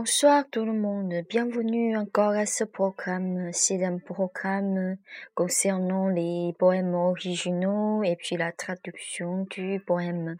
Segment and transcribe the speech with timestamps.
[0.00, 3.50] Bonsoir tout le monde, bienvenue encore à ce programme.
[3.52, 4.96] C'est un programme
[5.34, 10.38] concernant les poèmes originaux et puis la traduction du poème.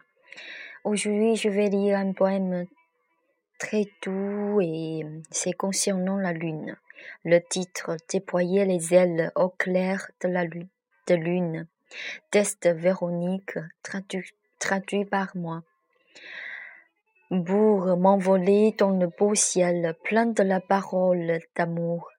[0.83, 2.65] Aujourd'hui, je vais lire un poème
[3.59, 6.75] très doux et c'est concernant la lune.
[7.23, 10.69] Le titre Déployer les ailes au clair de la lune.
[11.05, 11.67] De lune.
[12.31, 13.59] Test Véronique,
[14.57, 15.61] traduit par moi
[17.31, 22.11] pour m'envoler dans le beau ciel plein de la parole d'amour.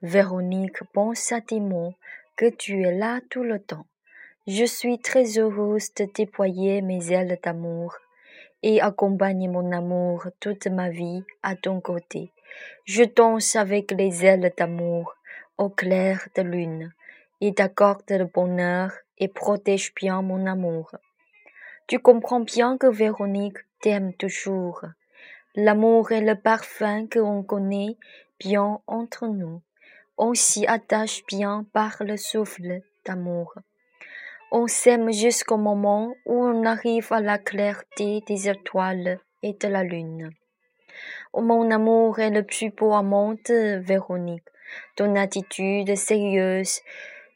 [0.00, 1.94] Véronique, pense à tes mots,
[2.36, 3.84] que tu es là tout le temps.
[4.46, 7.96] Je suis très heureuse de déployer mes ailes d'amour
[8.62, 12.30] et accompagner mon amour toute ma vie à ton côté.
[12.84, 15.16] Je danse avec les ailes d'amour
[15.58, 16.92] au clair de lune
[17.40, 20.92] et t'accorde le bonheur et protège bien mon amour.
[21.86, 24.84] Tu comprends bien que Véronique t'aime toujours.
[25.56, 27.96] L'amour est le parfum que l'on connaît
[28.38, 29.60] bien entre nous.
[30.16, 33.54] On s'y attache bien par le souffle d'amour.
[34.52, 39.82] On s'aime jusqu'au moment où on arrive à la clarté des étoiles et de la
[39.84, 40.30] lune.
[41.34, 44.44] Mon amour est le plus beau amant Véronique.
[44.96, 46.80] Ton attitude sérieuse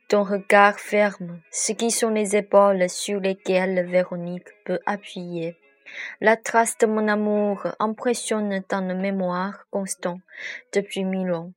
[0.08, 5.56] ton regard ferme, ce qui sont les épaules sur lesquelles Véronique peut appuyer.
[6.20, 10.18] La trace de mon amour impressionne dans le mémoire constant
[10.72, 11.52] depuis mille ans.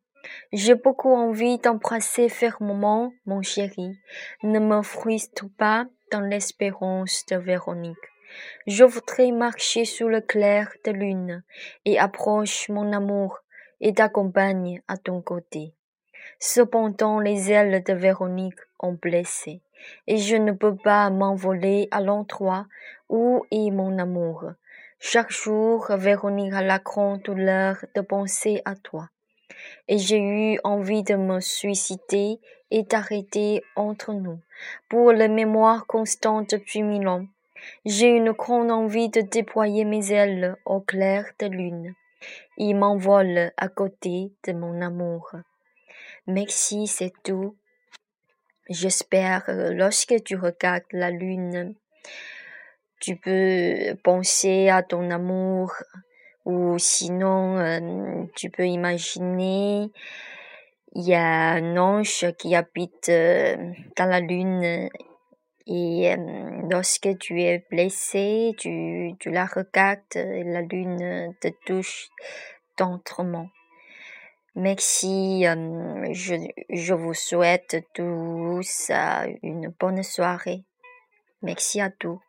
[0.51, 3.97] J'ai beaucoup envie d'embrasser fermement mon chéri.
[4.43, 7.97] Ne me frustre pas dans l'espérance de Véronique.
[8.65, 11.43] Je voudrais marcher sous le clair de lune
[11.85, 13.39] et approche mon amour
[13.79, 15.76] et t'accompagne à ton côté.
[16.39, 19.61] Cependant les ailes de Véronique ont blessé,
[20.07, 22.65] et je ne peux pas m'envoler à l'endroit
[23.09, 24.45] où est mon amour.
[24.99, 29.09] Chaque jour, Véronique a la grande douleur de penser à toi.
[29.87, 32.39] Et j'ai eu envie de me suicider
[32.71, 34.39] et d'arrêter entre nous.
[34.89, 37.25] Pour la mémoire constante depuis mille ans,
[37.85, 41.93] j'ai une grande envie de déployer mes ailes au clair de lune.
[42.57, 45.31] Il m'envole à côté de mon amour.
[46.27, 47.55] Merci, c'est tout.
[48.69, 51.75] J'espère que lorsque tu regardes la lune,
[52.99, 55.73] tu peux penser à ton amour
[56.45, 59.91] ou sinon euh, tu peux imaginer
[60.95, 63.55] il y a un ange qui habite euh,
[63.97, 64.89] dans la lune
[65.67, 72.07] et euh, lorsque tu es blessé, tu, tu la regardes et la lune te touche
[72.77, 73.49] tendrement.
[74.59, 76.35] Merci, je,
[76.71, 78.91] je vous souhaite tous
[79.43, 80.63] une bonne soirée.
[81.43, 82.19] Merci à tous.